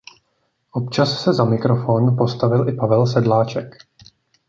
[0.71, 3.73] Občas se za mikrofon postavil i Pavel Sedláček.